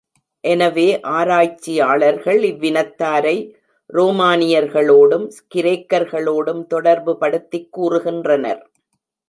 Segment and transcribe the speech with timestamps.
[0.43, 0.85] எனவே
[1.09, 3.35] ஆராய்ச்சியாளர்கள் இவ் வினத்தாரை
[3.93, 8.61] ரோமானியர்களோடும், கிரேக்கர்களோடும் தொடர்புபடுத்திக் கூறுகின்றனர்.